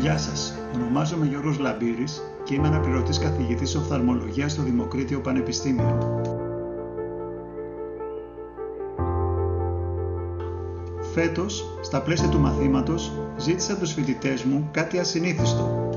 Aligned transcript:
Γεια 0.00 0.18
σας, 0.18 0.54
ονομάζομαι 0.74 1.26
Γιώργος 1.26 1.58
Λαμπύρης 1.58 2.22
και 2.44 2.54
είμαι 2.54 2.66
αναπληρωτής 2.66 3.18
καθηγητής 3.18 3.74
οφθαλμολογίας 3.74 4.52
στο 4.52 4.62
Δημοκρίτιο 4.62 5.20
Πανεπιστήμιο. 5.20 6.20
Φέτος, 11.12 11.78
στα 11.80 12.02
πλαίσια 12.02 12.28
του 12.28 12.38
μαθήματος, 12.38 13.12
ζήτησα 13.36 13.72
από 13.72 13.80
τους 13.80 13.92
φοιτητές 13.92 14.44
μου 14.44 14.68
κάτι 14.70 14.98
ασυνήθιστο. 14.98 15.88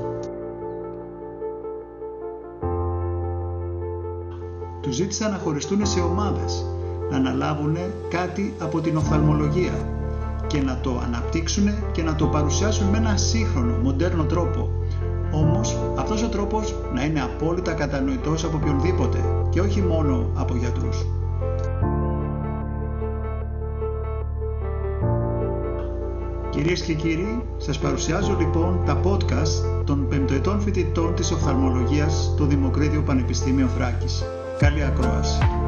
Τους 4.80 4.94
ζήτησα 4.94 5.28
να 5.28 5.36
χωριστούν 5.36 5.86
σε 5.86 6.00
ομάδες, 6.00 6.66
να 7.10 7.16
αναλάβουν 7.16 7.76
κάτι 8.08 8.54
από 8.58 8.80
την 8.80 8.96
οφθαλμολογία 8.96 9.72
και 10.54 10.62
να 10.62 10.78
το 10.80 11.00
αναπτύξουν 11.04 11.64
και 11.92 12.02
να 12.02 12.14
το 12.14 12.26
παρουσιάσουν 12.26 12.86
με 12.86 12.96
ένα 12.96 13.16
σύγχρονο, 13.16 13.76
μοντέρνο 13.82 14.24
τρόπο. 14.24 14.70
Όμως 15.32 15.78
αυτός 15.98 16.22
ο 16.22 16.28
τρόπος 16.28 16.74
να 16.94 17.04
είναι 17.04 17.20
απόλυτα 17.20 17.72
κατανοητός 17.72 18.44
από 18.44 18.56
οποιονδήποτε 18.56 19.18
και 19.50 19.60
όχι 19.60 19.80
μόνο 19.82 20.30
από 20.34 20.56
γιατρούς. 20.56 21.06
Κυρίες 26.50 26.80
και 26.80 26.94
κύριοι, 26.94 27.44
σας 27.56 27.78
παρουσιάζω 27.78 28.36
λοιπόν 28.38 28.80
τα 28.86 29.00
podcast 29.04 29.84
των 29.84 30.08
πεμπτοετών 30.08 30.60
φοιτητών 30.60 31.14
της 31.14 31.30
οφθαλμολογίας 31.30 32.30
στο 32.34 32.44
Δημοκρίτιο 32.44 33.02
Πανεπιστήμιο 33.02 33.66
Θράκης. 33.66 34.24
Καλή 34.58 34.84
ακρόαση. 34.84 35.63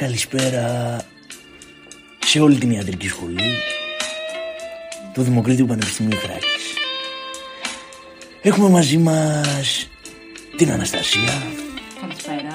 Καλησπέρα 0.00 0.96
σε 2.18 2.40
όλη 2.40 2.58
την 2.58 2.70
ιατρική 2.70 3.08
σχολή 3.08 3.52
του 5.12 5.22
Δημοκρίτου 5.22 5.66
Πανεπιστημίου 5.66 6.18
Θράκης. 6.18 6.74
Έχουμε 8.42 8.68
μαζί 8.68 8.98
μας 8.98 9.88
την 10.56 10.70
Αναστασία, 10.70 11.42
Καλησπέρα. 12.00 12.50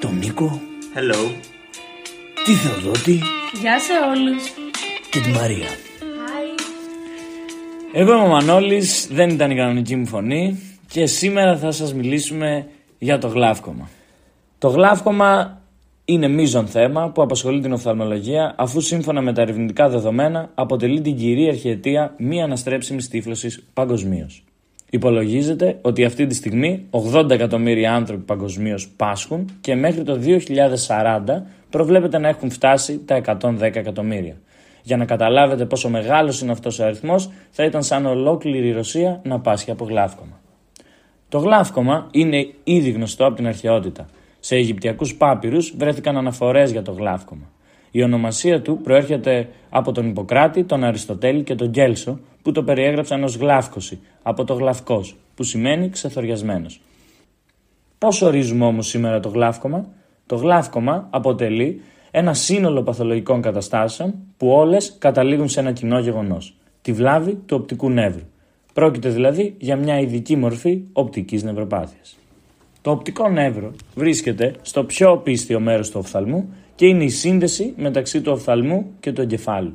τον 0.00 0.18
Νίκο, 0.18 0.60
Hello. 0.94 1.34
τη 2.44 2.52
Θεοδότη 2.52 3.20
Γεια 3.60 3.78
σε 3.78 3.92
όλους. 3.92 4.42
και 5.10 5.20
τη 5.20 5.30
Μαρία. 5.30 5.68
Εγώ 7.92 8.12
είμαι 8.12 8.22
ο 8.22 8.28
Μανώλης, 8.28 9.08
δεν 9.10 9.28
ήταν 9.28 9.50
η 9.50 9.56
κανονική 9.56 9.96
μου 9.96 10.06
φωνή 10.06 10.60
και 10.88 11.06
σήμερα 11.06 11.58
θα 11.58 11.70
σας 11.70 11.94
μιλήσουμε 11.94 12.66
για 12.98 13.18
το 13.18 13.28
γλάφκομα. 13.28 13.88
Το 14.58 14.68
γλάφκομα 14.68 15.59
είναι 16.12 16.28
μείζον 16.28 16.66
θέμα 16.66 17.10
που 17.10 17.22
απασχολεί 17.22 17.60
την 17.60 17.72
οφθαλμολογία 17.72 18.54
αφού 18.58 18.80
σύμφωνα 18.80 19.20
με 19.20 19.32
τα 19.32 19.42
ερευνητικά 19.42 19.88
δεδομένα 19.88 20.50
αποτελεί 20.54 21.00
την 21.00 21.16
κυρίαρχη 21.16 21.68
αιτία 21.68 22.14
μη 22.18 22.42
αναστρέψιμης 22.42 23.08
τύφλωσης 23.08 23.66
παγκοσμίως. 23.74 24.44
Υπολογίζεται 24.90 25.78
ότι 25.80 26.04
αυτή 26.04 26.26
τη 26.26 26.34
στιγμή 26.34 26.86
80 26.90 27.30
εκατομμύρια 27.30 27.94
άνθρωποι 27.94 28.22
παγκοσμίως 28.22 28.88
πάσχουν 28.88 29.50
και 29.60 29.74
μέχρι 29.74 30.02
το 30.02 30.20
2040 30.88 31.42
προβλέπεται 31.70 32.18
να 32.18 32.28
έχουν 32.28 32.50
φτάσει 32.50 33.00
τα 33.04 33.20
110 33.40 33.60
εκατομμύρια. 33.60 34.36
Για 34.82 34.96
να 34.96 35.04
καταλάβετε 35.04 35.64
πόσο 35.64 35.88
μεγάλος 35.88 36.40
είναι 36.40 36.52
αυτός 36.52 36.78
ο 36.78 36.84
αριθμός, 36.84 37.30
θα 37.50 37.64
ήταν 37.64 37.82
σαν 37.82 38.06
ολόκληρη 38.06 38.68
η 38.68 38.72
Ρωσία 38.72 39.20
να 39.24 39.40
πάσχει 39.40 39.70
από 39.70 39.84
γλάφκομα. 39.84 40.40
Το 41.28 41.38
γλαύκωμα 41.38 42.08
είναι 42.10 42.48
ήδη 42.64 42.90
γνωστό 42.90 43.26
από 43.26 43.36
την 43.36 43.46
αρχαιότητα. 43.46 44.06
Σε 44.40 44.56
Αιγυπτιακούς 44.56 45.14
πάπυρους 45.14 45.74
βρέθηκαν 45.76 46.16
αναφορές 46.16 46.70
για 46.70 46.82
το 46.82 46.92
γλαύκωμα. 46.92 47.50
Η 47.90 48.02
ονομασία 48.02 48.60
του 48.62 48.80
προέρχεται 48.82 49.48
από 49.70 49.92
τον 49.92 50.08
Ιπποκράτη, 50.08 50.64
τον 50.64 50.84
Αριστοτέλη 50.84 51.42
και 51.42 51.54
τον 51.54 51.70
Κέλσο, 51.70 52.18
που 52.42 52.52
το 52.52 52.62
περιέγραψαν 52.62 53.24
ως 53.24 53.36
γλάφκωση, 53.36 53.98
από 54.22 54.44
το 54.44 54.54
γλαυκός, 54.54 55.16
που 55.34 55.42
σημαίνει 55.42 55.88
ξεθοριασμένος. 55.88 56.80
Πώς 57.98 58.22
ορίζουμε 58.22 58.64
όμως 58.64 58.88
σήμερα 58.88 59.20
το 59.20 59.28
γλαύκωμα; 59.28 59.88
Το 60.26 60.36
γλαύκωμα 60.36 61.06
αποτελεί 61.10 61.80
ένα 62.10 62.34
σύνολο 62.34 62.82
παθολογικών 62.82 63.42
καταστάσεων 63.42 64.14
που 64.36 64.48
όλες 64.48 64.96
καταλήγουν 64.98 65.48
σε 65.48 65.60
ένα 65.60 65.72
κοινό 65.72 65.98
γεγονός. 65.98 66.54
Τη 66.82 66.92
βλάβη 66.92 67.34
του 67.46 67.56
οπτικού 67.60 67.90
νεύρου. 67.90 68.24
Πρόκειται 68.72 69.08
δηλαδή 69.08 69.54
για 69.58 69.76
μια 69.76 70.00
ειδική 70.00 70.36
μορφή 70.36 70.82
οπτικής 70.92 71.42
νευροπάθειας. 71.42 72.19
Το 72.82 72.90
οπτικό 72.90 73.28
νεύρο 73.28 73.72
βρίσκεται 73.94 74.54
στο 74.62 74.84
πιο 74.84 75.10
οπίστιο 75.10 75.60
μέρος 75.60 75.90
του 75.90 75.98
οφθαλμού 76.02 76.54
και 76.74 76.86
είναι 76.86 77.04
η 77.04 77.08
σύνδεση 77.08 77.74
μεταξύ 77.76 78.20
του 78.20 78.32
οφθαλμού 78.32 78.92
και 79.00 79.12
του 79.12 79.20
εγκεφάλου. 79.20 79.72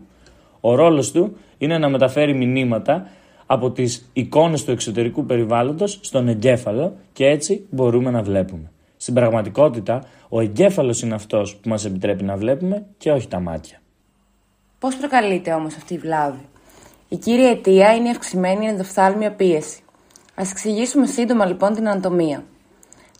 Ο 0.59 0.75
ρόλος 0.75 1.11
του 1.11 1.38
είναι 1.57 1.77
να 1.77 1.89
μεταφέρει 1.89 2.33
μηνύματα 2.33 3.07
από 3.45 3.71
τις 3.71 4.09
εικόνες 4.13 4.63
του 4.63 4.71
εξωτερικού 4.71 5.25
περιβάλλοντος 5.25 5.99
στον 6.01 6.27
εγκέφαλο 6.27 6.95
και 7.13 7.25
έτσι 7.25 7.66
μπορούμε 7.69 8.11
να 8.11 8.21
βλέπουμε. 8.21 8.71
Στην 8.97 9.13
πραγματικότητα, 9.13 10.03
ο 10.29 10.41
εγκέφαλος 10.41 11.01
είναι 11.01 11.13
αυτός 11.13 11.55
που 11.55 11.69
μας 11.69 11.85
επιτρέπει 11.85 12.23
να 12.23 12.35
βλέπουμε 12.35 12.85
και 12.97 13.11
όχι 13.11 13.27
τα 13.27 13.39
μάτια. 13.39 13.81
Πώς 14.79 14.95
προκαλείται 14.95 15.53
όμως 15.53 15.75
αυτή 15.75 15.93
η 15.93 15.97
βλάβη; 15.97 16.45
Η 17.09 17.16
κύρια 17.17 17.49
αιτία 17.49 17.95
είναι 17.95 18.07
η 18.07 18.11
αυξημένη 18.11 18.66
ενδοφθάλμια 18.66 19.31
πίεση. 19.31 19.79
Ας 20.35 20.51
εξηγήσουμε 20.51 21.05
σύντομα 21.05 21.45
λοιπόν 21.45 21.73
την 21.73 21.87
ανατομία. 21.87 22.43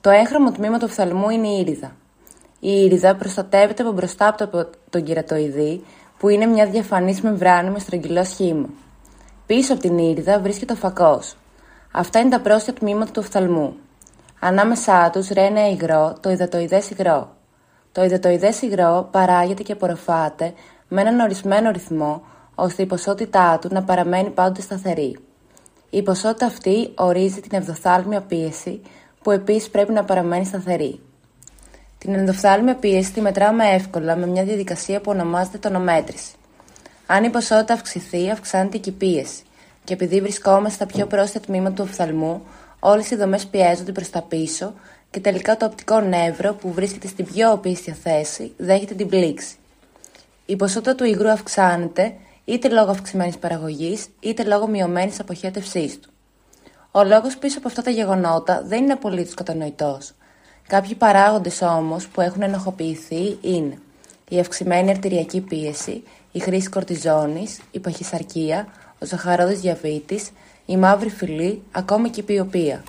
Το 0.06 0.12
έγχρωμο 0.12 0.52
τμήμα 0.52 0.78
του 0.78 0.86
οφθαλμού 0.90 1.30
είναι 1.30 1.48
η 1.48 1.58
ήριδα. 1.60 1.96
Η 2.60 2.72
ήριδα 2.72 3.16
προστατεύεται 3.16 3.84
από 3.84 3.92
μπροστά 3.92 4.28
από 4.28 4.48
το- 4.48 4.70
τον 4.90 5.04
κερατοειδή, 5.04 5.84
που 6.18 6.30
είναι 6.30 6.46
μια 6.46 6.66
διαφανής 6.66 7.22
μεμβράνη 7.22 7.70
με 7.70 7.80
στρογγυλό 7.80 8.24
σχήμα. 8.24 8.70
Πίσω 9.46 9.74
από 9.74 9.82
την 9.82 9.98
ήριδα 9.98 10.40
βρίσκεται 10.40 10.74
ο 10.74 10.76
φακός. 10.76 11.36
Αυτά 11.92 12.20
είναι 12.20 12.30
τα 12.30 12.40
πρόσθετα 12.40 12.80
τμήματα 12.80 13.12
του 13.12 13.22
οφθαλμού. 13.26 13.76
Ανάμεσά 14.40 15.10
τους 15.14 15.28
ρέει 15.28 15.46
ένα 15.46 15.70
υγρό, 15.70 16.16
το 16.20 16.30
υδατοειδές 16.30 16.90
υγρό. 16.90 17.36
Το 17.92 18.04
υδατοειδές 18.04 18.62
υγρό 18.62 19.08
παράγεται 19.12 19.64
και 19.64 19.72
απορροφάται 19.72 20.54
με 20.88 21.02
έναν 21.02 21.20
ορισμένο 21.20 21.72
ρυθμό, 21.72 22.22
ώστε 22.56 22.82
η 22.82 22.86
ποσότητά 22.86 23.60
του 23.62 23.70
να 23.72 23.84
παραμένει 23.84 24.30
πάντοτε 24.30 24.62
σταθερή. 24.62 25.18
Η 25.90 26.04
ποσότητα 26.04 26.46
αυτή 26.46 26.92
ορίζει 26.96 27.40
την 27.40 27.58
ευδοθάλμια 27.58 28.22
πίεση, 28.22 28.82
που 29.26 29.32
επίσης 29.32 29.70
πρέπει 29.70 29.92
να 29.92 30.04
παραμένει 30.04 30.46
σταθερή. 30.46 31.00
Την 31.98 32.14
ενδοφθάλμια 32.14 32.76
πίεση 32.76 33.12
τη 33.12 33.22
μετράμε 33.22 33.64
εύκολα 33.70 34.16
με 34.16 34.28
μια 34.28 34.44
διαδικασία 34.44 35.02
που 35.02 35.12
ονομάζεται 35.12 35.58
τονομέτρηση. 35.58 36.34
Αν 37.06 37.24
η 37.24 37.30
ποσότητα 37.30 37.74
αυξηθεί, 37.74 38.30
αυξάνεται 38.30 38.78
και 38.78 38.90
η 38.90 38.94
πίεση. 38.94 39.44
Και 39.84 39.94
επειδή 39.94 40.22
βρισκόμαστε 40.22 40.74
στα 40.74 40.86
πιο 40.86 41.06
πρόσθετα 41.06 41.46
τμήματα 41.46 41.76
του 41.76 41.84
οφθαλμού, 41.90 42.42
όλες 42.80 43.12
οι 43.12 43.16
δομές 43.16 43.46
πιέζονται 43.46 43.92
προς 43.92 44.10
τα 44.10 44.22
πίσω 44.22 44.74
και 45.10 45.20
τελικά 45.20 45.58
το 45.58 45.66
οπτικό 45.66 46.00
νεύρο 46.00 46.54
που 46.54 46.72
βρίσκεται 46.72 47.08
στην 47.08 47.26
πιο 47.26 47.52
οπίστια 47.52 47.94
θέση 47.94 48.54
δέχεται 48.58 48.94
την 48.94 49.08
πλήξη. 49.08 49.56
Η 50.46 50.56
ποσότητα 50.56 50.96
του 50.96 51.04
υγρού 51.04 51.30
αυξάνεται 51.30 52.14
είτε 52.46 52.70
λόγω 52.70 52.92
αυξημένης 52.92 53.38
παραγωγής 53.38 54.08
είτε 54.20 54.44
λόγω 54.44 54.68
μειωμένης 54.68 55.20
αποχέτευσής 55.20 56.00
του. 56.00 56.10
Ο 56.98 57.04
λόγος 57.04 57.38
πίσω 57.38 57.58
από 57.58 57.68
αυτά 57.68 57.82
τα 57.82 57.90
γεγονότα 57.90 58.62
δεν 58.66 58.84
είναι 58.84 58.94
απολύτως 58.94 59.34
κατανοητός. 59.34 60.14
Κάποιοι 60.68 60.96
παράγοντες 60.96 61.62
όμως 61.62 62.08
που 62.08 62.22
έχουν 62.22 62.42
ενοχοποιηθεί 62.42 63.38
είναι 63.42 63.78
η 64.30 64.40
αυξημένη 64.40 64.90
αρτηριακή 64.90 65.42
πίεση, 65.42 66.04
η 66.32 66.40
χρήση 66.40 66.70
κορτιζόνης, 66.70 67.60
η 67.72 67.80
παχυσαρκία, 67.80 68.68
ο 69.02 69.06
ζαχαρόδης 69.06 69.60
διαβήτης, 69.60 70.30
η 70.66 70.78
μαύρη 70.78 71.10
φυλή, 71.10 71.64
ακόμη 71.72 72.10
και 72.10 72.20
η 72.20 72.24
ποιοπία. 72.24 72.84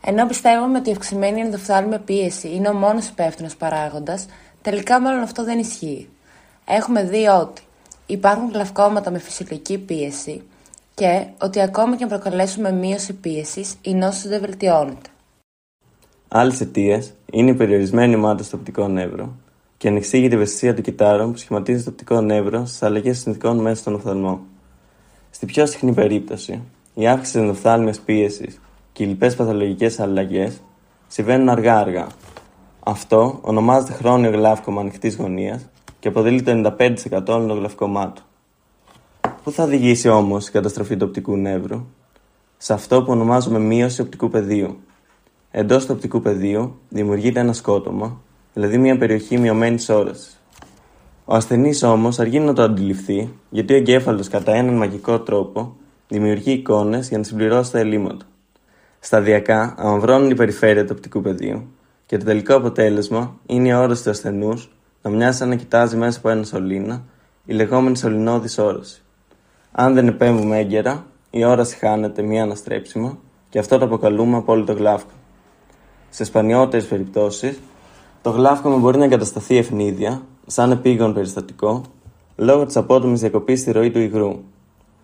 Ενώ 0.00 0.26
πιστεύουμε 0.26 0.78
ότι 0.78 0.88
η 0.88 0.92
αυξημένη 0.92 1.40
ενδοφθάλμια 1.40 1.98
πίεση 1.98 2.48
είναι 2.54 2.68
ο 2.68 2.74
μόνος 2.74 3.06
υπεύθυνος 3.06 3.56
παράγοντας, 3.56 4.26
τελικά 4.62 5.00
μάλλον 5.00 5.22
αυτό 5.22 5.44
δεν 5.44 5.58
ισχύει. 5.58 6.08
Έχουμε 6.64 7.02
δει 7.02 7.26
ότι 7.26 7.62
υπάρχουν 8.06 8.50
γλαυκόματα 8.50 9.10
με 9.10 9.18
φυσιολογική 9.18 9.78
πίεση 9.78 10.42
και 10.94 11.26
ότι 11.40 11.60
ακόμη 11.60 11.96
και 11.96 12.02
αν 12.02 12.08
προκαλέσουμε 12.08 12.72
μείωση 12.72 13.12
πίεσης, 13.12 13.74
η 13.82 13.94
νόσος 13.94 14.28
δεν 14.28 14.40
βελτιώνεται. 14.40 15.08
Άλλες 16.28 16.60
αιτίες 16.60 17.12
είναι 17.32 17.50
η 17.50 17.54
περιορισμένη 17.54 18.16
μάτα 18.16 18.42
στο 18.42 18.56
οπτικό 18.56 18.88
νεύρο 18.88 19.36
και 19.76 19.86
η 19.86 19.90
ανεξήγητη 19.90 20.34
ευαισθησία 20.34 20.74
του 20.74 20.82
κυτάρων 20.82 21.32
που 21.32 21.38
σχηματίζει 21.38 21.84
το 21.84 21.90
οπτικό 21.90 22.20
νεύρο 22.20 22.66
στις 22.66 22.82
αλλαγές 22.82 23.18
συνθηκών 23.18 23.58
μέσα 23.58 23.76
στον 23.76 23.94
οφθαλμό. 23.94 24.40
Στη 25.30 25.46
πιο 25.46 25.66
συχνή 25.66 25.92
περίπτωση, 25.92 26.62
η 26.94 27.06
αύξηση 27.06 27.32
της 27.32 27.40
ενδοφθάλμια 27.40 27.94
πίεσης 28.04 28.60
και 28.92 29.02
οι 29.02 29.06
λοιπές 29.06 29.34
παθολογικές 29.34 30.00
αλλαγές 30.00 30.60
συμβαίνουν 31.06 31.48
αργά-αργά. 31.48 32.06
Αυτό 32.80 33.38
ονομάζεται 33.42 33.92
χρόνιο 33.92 34.30
γλαύκομα 34.30 34.80
ανοιχτής 34.80 35.16
γωνίας 35.16 35.68
και 36.00 36.08
αποτελεί 36.08 36.42
το 36.42 36.76
95% 36.78 37.28
όλων 37.28 37.48
των 37.48 37.58
γλαυκομάτων. 37.58 38.24
Πού 39.44 39.52
θα 39.52 39.62
οδηγήσει 39.64 40.08
όμως 40.08 40.48
η 40.48 40.50
καταστροφή 40.50 40.96
του 40.96 41.06
οπτικού 41.08 41.36
νεύρου, 41.36 41.86
σε 42.56 42.72
αυτό 42.72 43.02
που 43.02 43.12
ονομάζουμε 43.12 43.58
μείωση 43.58 44.00
οπτικού 44.00 44.28
πεδίου. 44.28 44.80
Εντός 45.50 45.86
του 45.86 45.92
οπτικού 45.94 46.20
πεδίου 46.20 46.78
δημιουργείται 46.88 47.40
ένα 47.40 47.52
σκότωμα, 47.52 48.20
δηλαδή 48.54 48.78
μια 48.78 48.98
περιοχή 48.98 49.38
μειωμένη 49.38 49.84
όραση. 49.88 50.30
Ο 51.24 51.34
ασθενής 51.34 51.82
όμως 51.82 52.18
αργεί 52.18 52.38
να 52.38 52.52
το 52.52 52.62
αντιληφθεί, 52.62 53.32
γιατί 53.50 53.72
ο 53.72 53.76
εγκέφαλος 53.76 54.28
κατά 54.28 54.52
έναν 54.52 54.74
μαγικό 54.74 55.20
τρόπο 55.20 55.76
δημιουργεί 56.08 56.52
εικόνες 56.52 57.08
για 57.08 57.18
να 57.18 57.24
συμπληρώσει 57.24 57.72
τα 57.72 57.78
ελλείμματα. 57.78 58.26
Σταδιακά 59.00 59.74
αμαυρώνουν 59.76 60.30
η 60.30 60.34
περιφέρεια 60.34 60.84
του 60.84 60.92
οπτικού 60.96 61.20
πεδίου 61.20 61.66
και 62.06 62.18
το 62.18 62.24
τελικό 62.24 62.54
αποτέλεσμα 62.54 63.36
είναι 63.46 63.68
η 63.68 63.72
όραση 63.72 64.04
του 64.04 64.10
ασθενούς 64.10 64.76
να 65.02 65.10
μοιάζει 65.10 65.38
σαν 65.38 65.48
να 65.48 65.54
κοιτάζει 65.54 65.96
μέσα 65.96 66.18
από 66.18 66.28
ένα 66.28 66.44
σωλήνα, 66.44 67.04
η 67.44 67.52
λεγόμενη 67.52 67.96
σωληνώδης 67.96 68.58
όραση. 68.58 69.03
Αν 69.76 69.94
δεν 69.94 70.06
επέμβουμε 70.06 70.58
έγκαιρα, 70.58 71.06
η 71.30 71.44
όραση 71.44 71.76
χάνεται 71.76 72.22
μία 72.22 72.42
αναστρέψιμα 72.42 73.18
και 73.48 73.58
αυτό 73.58 73.78
το 73.78 73.84
αποκαλούμε 73.84 74.36
απόλυτο 74.36 74.72
γλάφκο. 74.72 75.10
Σε 76.10 76.24
σπανιότερες 76.24 76.86
περιπτώσεις, 76.86 77.60
το 78.22 78.30
γλάφκομα 78.30 78.76
μπορεί 78.76 78.98
να 78.98 79.04
εγκατασταθεί 79.04 79.56
ευνίδια, 79.56 80.22
σαν 80.46 80.70
επίγον 80.70 81.14
περιστατικό, 81.14 81.82
λόγω 82.36 82.66
της 82.66 82.76
απότομης 82.76 83.20
διακοπής 83.20 83.60
στη 83.60 83.72
ροή 83.72 83.90
του 83.90 83.98
υγρού. 83.98 84.40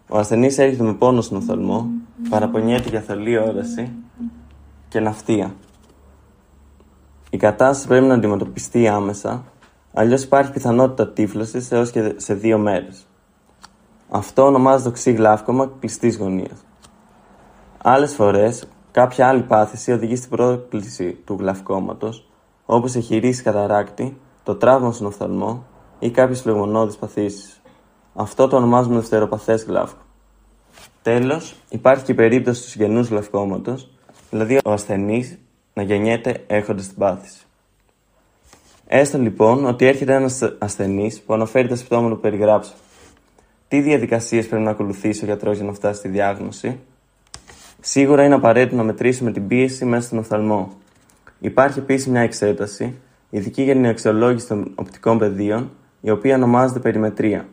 Ο 0.09 0.19
ασθενής 0.19 0.59
έρχεται 0.59 0.83
με 0.83 0.95
πόνο 0.95 1.21
στον 1.21 1.37
οφθαλμό, 1.37 1.87
παραπονιέται 2.29 2.89
για 2.89 3.01
θολή 3.01 3.39
όραση 3.39 3.93
και 4.89 5.01
ναυτία. 5.01 5.55
Η 7.31 7.37
κατάσταση 7.37 7.89
πρέπει 7.89 8.07
να 8.07 8.15
αντιμετωπιστεί 8.15 8.89
άμεσα, 8.89 9.45
αλλιώς 9.93 10.23
υπάρχει 10.23 10.53
πιθανότητα 10.53 11.09
τύφλωσης 11.09 11.73
έως 11.73 11.91
και 11.91 12.15
σε 12.17 12.35
δύο 12.35 12.59
μέρες. 12.59 13.05
Αυτό 14.13 14.45
ονομάζεται 14.45 14.89
οξύ 14.89 15.13
γλάφκομα 15.13 15.71
κλειστής 15.81 16.17
γωνίας. 16.17 16.65
Άλλες 17.79 18.15
φορές, 18.15 18.69
κάποια 18.91 19.29
άλλη 19.29 19.43
πάθηση 19.43 19.93
οδηγεί 19.93 20.17
στην 20.17 20.31
πρόκληση 20.31 21.13
του 21.13 21.37
γλαυκόματο, 21.39 22.13
όπως 22.65 22.95
εχειρήσει 22.95 23.43
καταράκτη, 23.43 24.21
το 24.43 24.55
τραύμα 24.55 24.93
στον 24.93 25.07
οφθαλμό 25.07 25.65
ή 25.99 26.11
κάποιες 26.11 26.41
φλεγμονώδει 26.41 26.97
παθήσεις. 26.97 27.61
Αυτό 28.15 28.49
το 28.49 28.57
ονομάζουμε 28.57 28.95
δευτεροπαθές 28.95 29.65
γλαύκο. 29.65 30.03
Τέλος, 31.03 31.57
υπάρχει 31.69 32.05
και 32.05 32.13
η 32.13 32.15
περίπτωση 32.15 32.63
του 32.63 32.69
συγγενού 32.69 33.01
γλαυκόματο, 33.01 33.79
δηλαδή 34.31 34.59
ο 34.65 34.73
ασθενής 34.73 35.39
να 35.75 35.83
γεννιέται 35.83 36.45
έχοντας 36.47 36.87
την 36.87 36.97
πάθηση. 36.97 37.47
Έστω 38.87 39.19
λοιπόν 39.19 39.65
ότι 39.67 39.87
έρχεται 39.87 40.15
ένας 40.15 40.43
ασθενής 40.59 41.21
που 41.21 41.35
αναφέρει 41.35 41.69
τα 41.69 41.77
συμπτώματα 41.77 42.15
που 42.15 42.21
περιγράψα. 42.21 42.73
Τι 43.71 43.81
διαδικασίες 43.81 44.47
πρέπει 44.47 44.63
να 44.63 44.71
ακολουθήσει 44.71 45.23
ο 45.23 45.27
γιατρός 45.27 45.57
για 45.57 45.67
να 45.67 45.73
φτάσει 45.73 45.99
στη 45.99 46.09
διάγνωση; 46.09 46.79
Σίγουρα 47.81 48.25
είναι 48.25 48.35
απαραίτητο 48.35 48.77
να 48.77 48.83
μετρήσουμε 48.83 49.33
την 49.33 49.47
πίεση 49.47 49.85
μέσα 49.85 50.07
στον 50.07 50.19
οφθαλμό. 50.19 50.73
Υπάρχει 51.41 51.79
επίσης 51.79 52.07
μια 52.07 52.21
εξέταση, 52.21 52.95
ειδική 53.31 53.63
για 53.63 53.73
την 53.73 53.87
αξιολόγηση 53.87 54.47
των 54.47 54.73
οπτικών 54.75 55.19
πεδίων, 55.19 55.71
η 56.01 56.11
οποία 56.11 56.35
ονομάζεται 56.35 56.79
περιμετρία. 56.79 57.49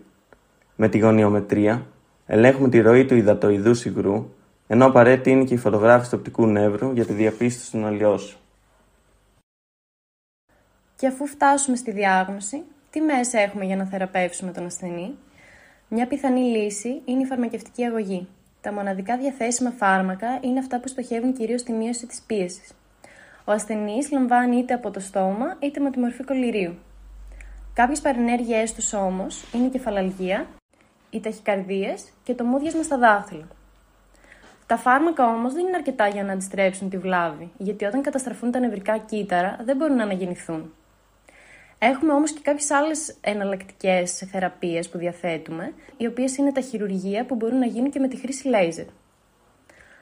Με 0.76 0.90
τη 0.90 0.98
γωνιομετρία 0.98 1.86
ελέγχουμε 2.26 2.70
τη 2.70 2.80
ροή 2.80 3.06
του 3.06 3.16
υδατοειδού 3.16 3.72
υγρού, 3.86 4.30
ενώ 4.68 4.86
απαραίτητη 4.86 5.32
είναι 5.32 5.44
και 5.44 5.54
η 5.54 5.58
φωτογράφηση 5.58 6.12
του 6.12 6.18
οπτικού 6.20 6.46
νεύρου 6.46 6.92
για 6.92 7.06
τη 7.06 7.14
διαπίστωση 7.14 7.72
των 7.72 7.86
αλλοιώσεων. 7.86 8.40
Και 10.96 11.08
αφού 11.08 11.28
φτάσουμε 11.28 11.78
στη 11.78 11.92
διάγνωση, 11.92 12.64
τι 12.90 13.02
μέσα 13.02 13.40
έχουμε 13.40 13.66
για 13.66 13.76
να 13.76 13.86
θεραπεύσουμε 13.86 14.52
τον 14.52 14.66
ασθενή; 14.66 15.14
Μια 15.90 16.08
πιθανή 16.08 16.42
λύση 16.42 17.02
είναι 17.06 17.22
η 17.22 17.26
φαρμακευτική 17.26 17.84
αγωγή. 17.84 18.28
Τα 18.62 18.74
μοναδικά 18.74 19.18
διαθέσιμα 19.18 19.70
φάρμακα 19.70 20.40
είναι 20.42 20.60
αυτά 20.60 20.80
που 20.80 20.88
στοχεύουν 20.88 21.34
κυρίως 21.34 21.62
στη 21.62 21.72
μείωση 21.72 22.08
της 22.08 22.22
πίεσης. 22.28 22.72
Ο 23.46 23.52
ασθενής 23.52 24.12
λαμβάνει 24.12 24.58
είτε 24.58 24.74
από 24.74 24.92
το 24.92 25.00
στόμα 25.00 25.58
είτε 25.60 25.80
με 25.80 25.92
τη 25.92 26.00
μορφή 26.00 26.24
κολληρίου. 26.24 26.76
Κάποιες 27.74 28.02
παρενέργειές 28.02 28.74
τους 28.74 28.94
όμως 28.94 29.54
είναι 29.54 29.66
η 29.66 29.70
κεφαλαλγία, 29.70 30.48
οι 31.10 31.20
ταχυκαρδίες 31.20 32.14
και 32.24 32.34
το 32.34 32.44
μούδιασμα 32.44 32.84
στα 32.84 32.98
δάχτυλα. 32.98 33.48
Τα 34.66 34.78
φάρμακα 34.78 35.26
όμως 35.26 35.54
δεν 35.54 35.68
είναι 35.68 35.76
αρκετά 35.76 36.08
για 36.08 36.24
να 36.24 36.32
αντιστρέψουν 36.32 36.90
τη 36.90 36.98
βλάβη, 36.98 37.52
γιατί 37.58 37.86
όταν 37.86 38.02
καταστραφούν 38.02 38.52
τα 38.52 38.60
νευρικά 38.60 38.98
κύτταρα 38.98 39.58
δεν 39.64 39.78
μπορούν 39.78 39.96
να 39.96 40.04
αναγεννηθούν. 40.04 40.74
Έχουμε 41.80 42.14
όμως 42.14 42.32
και 42.32 42.40
κάποιες 42.44 42.72
άλλες 42.72 43.18
εναλλακτικές 43.22 44.18
θεραπείες 44.32 44.90
που 44.90 44.98
διαθέτουμε, 44.98 45.74
οι 45.98 46.08
οποίες 46.08 46.38
είναι 46.38 46.52
τα 46.52 46.62
χειρουργία 46.62 47.26
που 47.26 47.36
μπορούν 47.36 47.60
να 47.60 47.66
γίνουν 47.66 47.92
και 47.92 48.00
με 48.00 48.08
τη 48.08 48.18
χρήση 48.18 48.48
λέιζερ. 48.48 48.86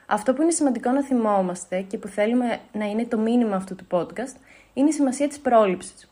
Αυτό 0.06 0.34
που 0.34 0.42
είναι 0.42 0.52
σημαντικό 0.52 0.92
να 0.92 1.04
θυμόμαστε 1.04 1.82
και 1.82 1.98
που 1.98 2.08
θέλουμε 2.08 2.60
να 2.72 2.86
είναι 2.86 3.06
το 3.06 3.18
μήνυμα 3.18 3.56
αυτού 3.56 3.76
του 3.76 3.86
podcast 3.92 4.36
είναι 4.74 4.90
η 4.90 4.92
σημασία 4.92 5.28
της 5.28 5.40
πρόληψης. 5.40 6.10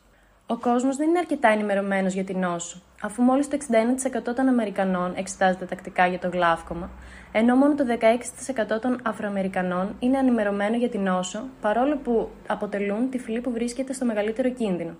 Ο 0.48 0.58
κόσμος 0.58 0.96
δεν 0.96 1.10
είναι 1.10 1.20
αρκετά 1.20 1.48
ενημερωμένος 1.48 2.14
για 2.14 2.24
την 2.24 2.40
νόσο, 2.40 2.82
αφού 3.02 3.22
μόλις 3.22 3.48
το 3.48 3.56
61% 3.56 4.36
των 4.36 4.48
Αμερικανών 4.48 5.14
εξετάζεται 5.16 5.66
τακτικά 5.66 6.08
για 6.08 6.20
το 6.20 6.30
γλάφκομα, 6.30 6.90
ενώ 7.32 7.56
μόνο 7.56 7.76
το 7.76 7.84
16% 7.86 8.80
των 8.82 9.00
Αφροαμερικανών 9.04 9.96
είναι 10.00 10.18
ενημερωμένο 10.18 10.76
για 10.76 10.90
την 10.90 11.02
νόσο, 11.02 11.44
παρόλο 11.62 11.98
που 11.98 12.30
αποτελούν 12.48 13.10
τη 13.10 13.18
φυλή 13.18 13.42
που 13.42 13.52
βρίσκεται 13.52 13.94
στο 13.94 14.06
μεγαλύτερο 14.06 14.50
κίνδυνο. 14.50 14.96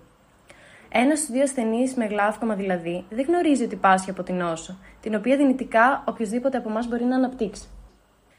Ένας 0.96 1.18
στους 1.18 1.30
δύο 1.30 1.42
ασθενείς 1.42 1.94
με 1.94 2.06
γλάφκομα 2.06 2.54
δηλαδή 2.54 3.04
δεν 3.10 3.24
γνωρίζει 3.28 3.64
ότι 3.64 3.76
πάσχει 3.76 4.10
από 4.10 4.22
την 4.22 4.34
νόσο, 4.34 4.78
την 5.00 5.14
οποία 5.14 5.36
δυνητικά 5.36 6.04
οποιοδήποτε 6.06 6.56
από 6.56 6.68
εμάς 6.68 6.88
μπορεί 6.88 7.04
να 7.04 7.16
αναπτύξει. 7.16 7.68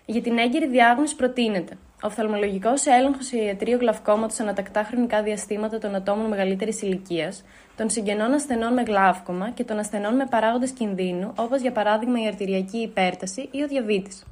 Για 0.06 0.22
την 0.22 0.38
έγκαιρη 0.38 0.68
διάγνωση 0.68 1.16
προτείνεται 1.16 1.78
οφθαλμολογικός 2.02 2.86
έλεγχος 2.86 3.26
σε 3.26 3.38
ιατρείο 3.38 3.78
γλαυκόματο 3.78 4.36
ανατακτά 4.42 4.84
χρονικά 4.84 5.24
διαστήματα 5.24 5.78
των 5.78 5.96
ατόμων 5.96 6.26
μεγαλύτερης 6.28 6.82
ηλικίας, 6.82 7.44
των 7.76 7.90
συγγενών 7.90 8.34
ασθενών 8.34 8.74
με 8.74 8.82
γλάφκομα 8.82 9.50
και 9.50 9.64
των 9.64 9.80
ασθενών 9.80 10.16
με 10.16 10.26
παράγοντες 10.30 10.72
κινδύνου, 10.72 11.34
όπως 11.36 11.62
για 11.62 11.72
παράδειγμα 11.72 12.22
η 12.22 12.28
αρτηριακή 12.28 12.78
υπέρταση 12.78 13.50
ή 13.52 13.64
ο 13.64 13.68
διαβήτης. 13.68 14.24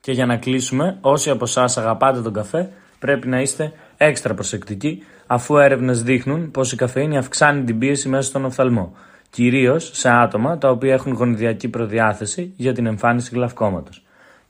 Και 0.00 0.12
για 0.12 0.26
να 0.26 0.36
κλείσουμε, 0.36 0.98
όσοι 1.00 1.30
από 1.30 1.44
εσάς 1.44 1.76
αγαπάτε 1.76 2.20
τον 2.22 2.32
καφέ, 2.32 2.70
πρέπει 2.98 3.28
να 3.28 3.40
είστε 3.40 3.72
έξτρα 3.96 4.34
προσεκτικοί, 4.34 5.04
αφού 5.32 5.56
έρευνες 5.58 6.02
δείχνουν 6.02 6.50
πως 6.50 6.72
η 6.72 6.76
καφεΐνη 6.76 7.18
αυξάνει 7.18 7.64
την 7.64 7.78
πίεση 7.78 8.08
μέσα 8.08 8.28
στον 8.28 8.44
οφθαλμό, 8.44 8.92
κυρίως 9.30 9.90
σε 9.92 10.10
άτομα 10.10 10.58
τα 10.58 10.70
οποία 10.70 10.92
έχουν 10.92 11.12
γονιδιακή 11.12 11.68
προδιάθεση 11.68 12.52
για 12.56 12.72
την 12.72 12.86
εμφάνιση 12.86 13.30
γλαυκόματο. 13.34 13.90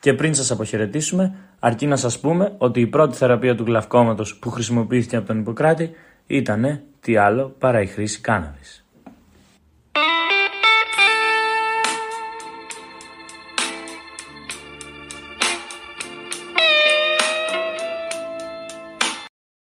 Και 0.00 0.12
πριν 0.14 0.34
σας 0.34 0.50
αποχαιρετήσουμε, 0.50 1.34
αρκεί 1.58 1.86
να 1.86 1.96
σας 1.96 2.18
πούμε 2.18 2.52
ότι 2.58 2.80
η 2.80 2.86
πρώτη 2.86 3.16
θεραπεία 3.16 3.54
του 3.54 3.64
γλαυκόματο 3.64 4.24
που 4.40 4.50
χρησιμοποιήθηκε 4.50 5.16
από 5.16 5.26
τον 5.26 5.38
Ιπποκράτη 5.38 5.90
ήταν 6.26 6.80
τι 7.00 7.16
άλλο 7.16 7.54
παρά 7.58 7.80
η 7.80 7.86
χρήση 7.86 8.20
κάναβης. 8.20 8.84